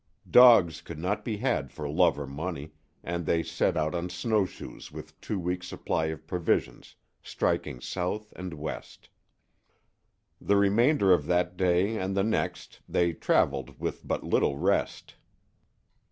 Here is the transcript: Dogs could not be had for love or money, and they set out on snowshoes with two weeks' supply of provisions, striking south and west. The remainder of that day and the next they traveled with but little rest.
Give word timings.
Dogs 0.27 0.81
could 0.81 0.97
not 0.97 1.23
be 1.23 1.37
had 1.37 1.71
for 1.71 1.87
love 1.87 2.17
or 2.17 2.25
money, 2.25 2.71
and 3.03 3.23
they 3.23 3.43
set 3.43 3.77
out 3.77 3.93
on 3.93 4.09
snowshoes 4.09 4.91
with 4.91 5.21
two 5.21 5.37
weeks' 5.37 5.67
supply 5.67 6.07
of 6.07 6.25
provisions, 6.25 6.95
striking 7.21 7.79
south 7.79 8.33
and 8.35 8.55
west. 8.55 9.09
The 10.41 10.57
remainder 10.57 11.13
of 11.13 11.27
that 11.27 11.55
day 11.55 11.99
and 11.99 12.17
the 12.17 12.23
next 12.23 12.79
they 12.89 13.13
traveled 13.13 13.79
with 13.79 14.01
but 14.07 14.23
little 14.23 14.57
rest. 14.57 15.17